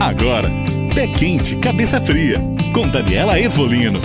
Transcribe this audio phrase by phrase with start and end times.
[0.00, 0.48] Agora,
[0.94, 2.38] Pé Quente, Cabeça Fria,
[2.72, 4.00] com Daniela Evolino.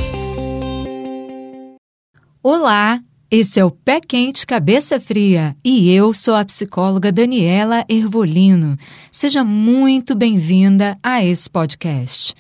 [2.44, 3.00] Olá,
[3.32, 8.78] esse é o Pé Quente, Cabeça Fria e eu sou a psicóloga Daniela Ervolino.
[9.10, 12.36] Seja muito bem-vinda a esse podcast.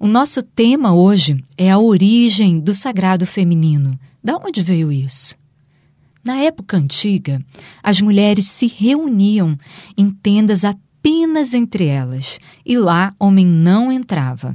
[0.00, 4.00] O nosso tema hoje é a origem do sagrado feminino.
[4.22, 5.36] Da onde veio isso?
[6.24, 7.44] Na época antiga,
[7.82, 9.58] as mulheres se reuniam
[9.94, 10.64] em tendas
[11.04, 14.54] apenas entre elas e lá homem não entrava.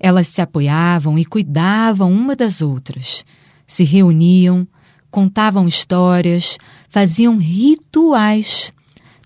[0.00, 3.24] Elas se apoiavam e cuidavam uma das outras.
[3.64, 4.66] Se reuniam,
[5.08, 8.72] contavam histórias, faziam rituais,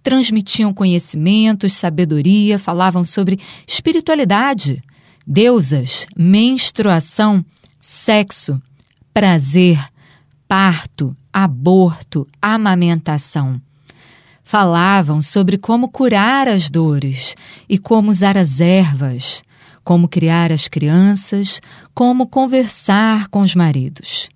[0.02, 4.82] transmitiam conhecimentos, sabedoria, falavam sobre espiritualidade,
[5.26, 7.42] deusas, menstruação,
[7.80, 8.60] sexo,
[9.14, 9.82] prazer,
[10.46, 13.58] parto, aborto, amamentação.
[14.50, 17.36] Falavam sobre como curar as dores
[17.68, 19.42] e como usar as ervas,
[19.84, 21.60] como criar as crianças,
[21.92, 24.30] como conversar com os maridos.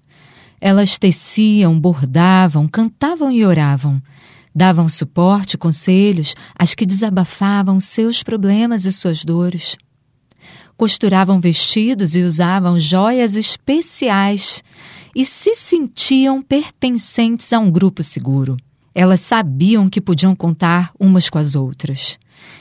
[0.61, 4.03] Elas teciam, bordavam, cantavam e oravam.
[4.55, 9.79] Davam suporte, conselhos às que desabafavam seus problemas e suas dores.
[10.77, 14.62] Costuravam vestidos e usavam joias especiais
[15.17, 18.58] e se sentiam pertencentes a um grupo seguro.
[18.95, 22.19] Elas sabiam que podiam contar umas com as outras.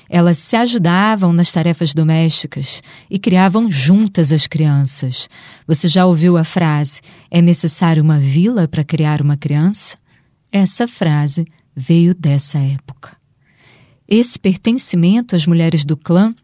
[0.09, 5.29] Elas se ajudavam nas tarefas domésticas e criavam juntas as crianças.
[5.67, 9.97] Você já ouviu a frase: é necessário uma vila para criar uma criança?
[10.51, 13.15] Essa frase veio dessa época.
[14.07, 16.35] Esse pertencimento às mulheres do clã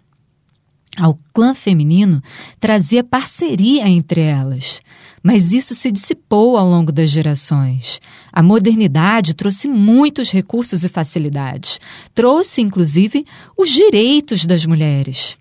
[0.98, 2.22] ao clã feminino
[2.60, 4.82] trazia parceria entre elas.
[5.22, 8.00] Mas isso se dissipou ao longo das gerações.
[8.32, 11.80] A modernidade trouxe muitos recursos e facilidades.
[12.16, 13.26] Trouxe, inclusive,
[13.58, 15.38] os direitos das mulheres.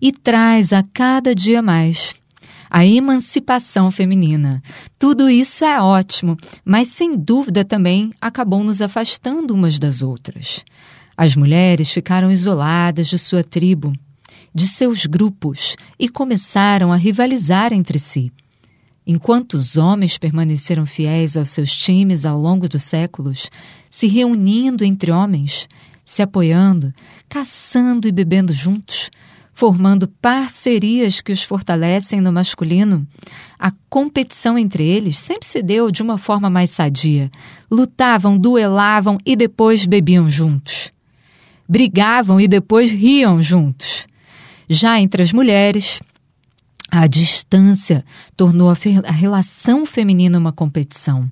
[0.00, 2.14] E traz a cada dia mais
[2.70, 4.62] a emancipação feminina.
[4.96, 10.64] Tudo isso é ótimo, mas sem dúvida também acabou nos afastando umas das outras.
[11.16, 13.92] As mulheres ficaram isoladas de sua tribo
[14.54, 18.32] de seus grupos e começaram a rivalizar entre si.
[19.06, 23.50] Enquanto os homens permaneceram fiéis aos seus times ao longo dos séculos,
[23.88, 25.68] se reunindo entre homens,
[26.04, 26.92] se apoiando,
[27.28, 29.10] caçando e bebendo juntos,
[29.52, 33.06] formando parcerias que os fortalecem no masculino,
[33.58, 37.30] a competição entre eles sempre se deu de uma forma mais sadia.
[37.70, 40.90] Lutavam, duelavam e depois bebiam juntos.
[41.68, 44.06] Brigavam e depois riam juntos.
[44.72, 45.98] Já entre as mulheres,
[46.88, 48.04] a distância
[48.36, 51.28] tornou a, a, relação feminina uma competição,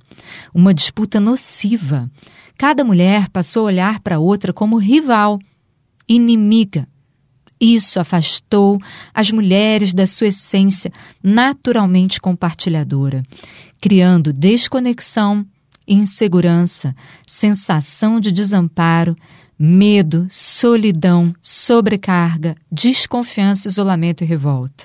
[0.52, 2.10] uma disputa nociva.
[2.58, 5.38] Cada mulher passou a olhar para outra como rival,
[6.08, 6.88] inimiga.
[7.60, 8.80] Isso afastou
[9.14, 13.22] as mulheres da sua essência naturalmente compartilhadora,
[13.80, 15.46] criando desconexão,
[15.86, 16.92] insegurança,
[17.24, 19.16] sensação de desamparo,
[19.58, 24.84] medo, solidão, sobrecarga, desconfiança, isolamento e revolta.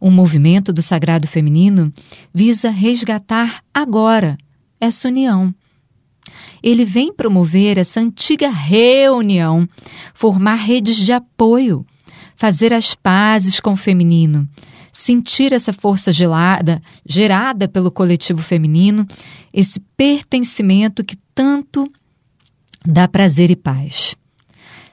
[0.00, 1.92] O movimento do sagrado feminino
[2.32, 4.36] visa resgatar agora
[4.80, 5.54] essa união.
[6.62, 9.68] Ele vem promover essa antiga reunião,
[10.12, 11.86] formar redes de apoio,
[12.34, 14.48] fazer as pazes com o feminino,
[14.92, 19.06] sentir essa força gelada, gerada pelo coletivo feminino,
[19.52, 21.90] esse pertencimento que tanto
[22.86, 24.14] dá prazer e paz.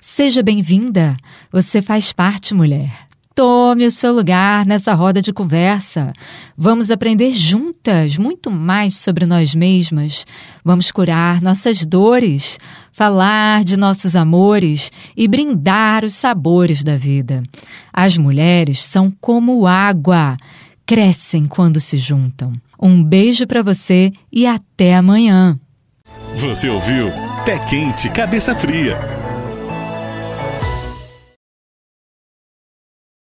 [0.01, 1.15] Seja bem-vinda,
[1.51, 3.11] você faz parte, mulher.
[3.33, 6.11] Tome o seu lugar nessa roda de conversa.
[6.57, 10.25] Vamos aprender juntas muito mais sobre nós mesmas.
[10.65, 12.57] Vamos curar nossas dores,
[12.91, 17.41] falar de nossos amores e brindar os sabores da vida.
[17.93, 20.35] As mulheres são como água,
[20.85, 22.51] crescem quando se juntam.
[22.81, 25.57] Um beijo para você e até amanhã.
[26.35, 27.30] Você ouviu?
[27.45, 29.10] Pé Quente, Cabeça Fria